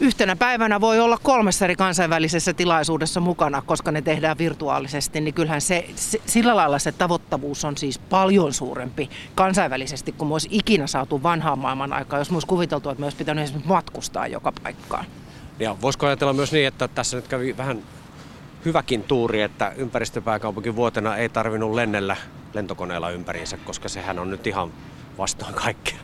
yhtenä 0.00 0.36
päivänä 0.36 0.80
voi 0.80 1.00
olla 1.00 1.18
kolmessa 1.22 1.64
eri 1.64 1.76
kansainvälisessä 1.76 2.52
tilaisuudessa 2.52 3.20
mukana, 3.20 3.62
koska 3.62 3.92
ne 3.92 4.02
tehdään 4.02 4.38
virtuaalisesti, 4.38 5.20
niin 5.20 5.34
kyllähän 5.34 5.60
se, 5.60 5.86
se 5.94 6.20
sillä 6.26 6.56
lailla 6.56 6.78
se 6.78 6.92
tavoittavuus 6.92 7.64
on 7.64 7.76
siis 7.76 7.98
paljon 7.98 8.52
suurempi 8.52 9.10
kansainvälisesti 9.34 10.12
kuin 10.12 10.32
olisi 10.32 10.48
ikinä 10.50 10.86
saatu 10.86 11.22
vanhaan 11.22 11.58
maailman 11.58 11.92
aikaa, 11.92 12.18
jos 12.18 12.32
olisi 12.32 12.46
kuviteltu, 12.46 12.90
että 12.90 13.04
olisi 13.04 13.16
pitänyt 13.16 13.44
esimerkiksi 13.44 13.68
matkustaa 13.68 14.26
joka 14.26 14.52
paikkaan. 14.62 15.04
Ja 15.58 15.76
voisiko 15.82 16.06
ajatella 16.06 16.32
myös 16.32 16.52
niin, 16.52 16.66
että 16.66 16.88
tässä 16.88 17.16
nyt 17.16 17.28
kävi 17.28 17.56
vähän 17.56 17.82
hyväkin 18.64 19.02
tuuri, 19.02 19.42
että 19.42 19.72
ympäristöpääkaupunkin 19.76 20.76
vuotena 20.76 21.16
ei 21.16 21.28
tarvinnut 21.28 21.74
lennellä 21.74 22.16
lentokoneella 22.54 23.10
ympäriinsä, 23.10 23.56
koska 23.56 23.88
sehän 23.88 24.18
on 24.18 24.30
nyt 24.30 24.46
ihan 24.46 24.72
vastaan 25.18 25.54
kaikkea. 25.54 25.98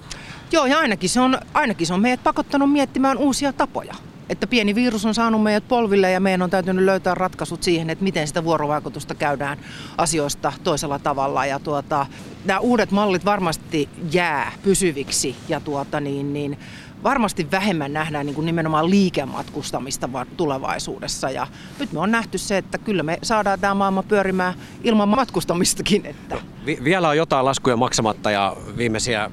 Joo, 0.52 0.66
ja 0.66 0.78
ainakin 0.78 1.10
se, 1.10 1.20
on, 1.20 1.38
ainakin 1.54 1.86
se 1.86 1.94
on 1.94 2.00
meidät 2.00 2.22
pakottanut 2.22 2.72
miettimään 2.72 3.18
uusia 3.18 3.52
tapoja. 3.52 3.94
Että 4.28 4.46
pieni 4.46 4.74
virus 4.74 5.04
on 5.04 5.14
saanut 5.14 5.42
meidät 5.42 5.68
polville 5.68 6.10
ja 6.10 6.20
meidän 6.20 6.42
on 6.42 6.50
täytynyt 6.50 6.84
löytää 6.84 7.14
ratkaisut 7.14 7.62
siihen, 7.62 7.90
että 7.90 8.04
miten 8.04 8.26
sitä 8.26 8.44
vuorovaikutusta 8.44 9.14
käydään 9.14 9.58
asioista 9.98 10.52
toisella 10.64 10.98
tavalla. 10.98 11.46
Ja 11.46 11.58
tuota, 11.58 12.06
nämä 12.44 12.60
uudet 12.60 12.90
mallit 12.90 13.24
varmasti 13.24 13.88
jää 14.12 14.52
pysyviksi 14.62 15.36
ja 15.48 15.60
tuota, 15.60 16.00
niin, 16.00 16.32
niin, 16.32 16.58
varmasti 17.02 17.50
vähemmän 17.50 17.92
nähdään 17.92 18.26
niin 18.26 18.34
kuin 18.34 18.46
nimenomaan 18.46 18.90
liikematkustamista 18.90 20.08
tulevaisuudessa. 20.36 21.30
Ja 21.30 21.46
nyt 21.78 21.92
me 21.92 22.00
on 22.00 22.10
nähty 22.10 22.38
se, 22.38 22.56
että 22.56 22.78
kyllä 22.78 23.02
me 23.02 23.18
saadaan 23.22 23.60
tämä 23.60 23.74
maailma 23.74 24.02
pyörimään 24.02 24.54
ilman 24.84 25.08
matkustamistakin. 25.08 26.06
Että. 26.06 26.36
Vi- 26.66 26.78
vielä 26.84 27.08
on 27.08 27.16
jotain 27.16 27.44
laskuja 27.44 27.76
maksamatta 27.76 28.30
ja 28.30 28.56
viimeisiä 28.76 29.30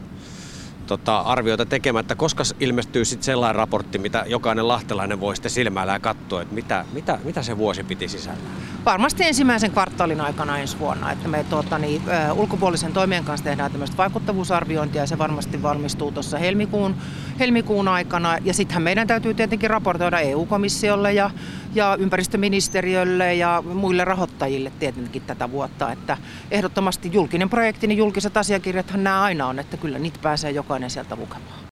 tota, 0.89 1.19
arvioita 1.19 1.65
tekemättä, 1.65 2.15
koska 2.15 2.43
ilmestyy 2.59 3.05
sitten 3.05 3.23
sellainen 3.25 3.55
raportti, 3.55 3.97
mitä 3.97 4.23
jokainen 4.27 4.67
lahtelainen 4.67 5.19
voi 5.19 5.35
sitten 5.35 5.51
silmällä 5.51 5.99
katsoa, 5.99 6.41
että 6.41 6.55
mitä, 6.55 6.85
mitä, 6.93 7.19
mitä 7.23 7.43
se 7.43 7.57
vuosi 7.57 7.83
piti 7.83 8.07
sisällä? 8.07 8.39
Varmasti 8.85 9.23
ensimmäisen 9.23 9.71
kvartaalin 9.71 10.21
aikana 10.21 10.57
ensi 10.57 10.79
vuonna, 10.79 11.11
että 11.11 11.27
me 11.27 11.45
tuota, 11.49 11.77
niin, 11.77 12.01
ulkopuolisen 12.35 12.93
toimien 12.93 13.23
kanssa 13.23 13.43
tehdään 13.43 13.71
tämmöistä 13.71 13.97
vaikuttavuusarviointia 13.97 15.01
ja 15.01 15.07
se 15.07 15.17
varmasti 15.17 15.61
valmistuu 15.61 16.11
tuossa 16.11 16.37
helmikuun, 16.37 16.95
helmikuun 17.39 17.87
aikana 17.87 18.37
ja 18.43 18.53
sittenhän 18.53 18.83
meidän 18.83 19.07
täytyy 19.07 19.33
tietenkin 19.33 19.69
raportoida 19.69 20.19
EU-komissiolle 20.19 21.13
ja, 21.13 21.31
ja 21.73 21.97
ympäristöministeriölle 21.99 23.35
ja 23.35 23.63
muille 23.73 24.05
rahoittajille 24.05 24.71
tietenkin 24.79 25.21
tätä 25.21 25.51
vuotta, 25.51 25.91
että 25.91 26.17
ehdottomasti 26.51 27.09
julkinen 27.13 27.49
projekti, 27.49 27.87
niin 27.87 27.97
julkiset 27.97 28.37
asiakirjathan 28.37 29.03
nämä 29.03 29.21
aina 29.21 29.47
on, 29.47 29.59
että 29.59 29.77
kyllä 29.77 29.99
niitä 29.99 30.19
pääsee 30.21 30.51
jokainen 30.51 30.89
sieltä 30.89 31.15
lukemaan. 31.15 31.59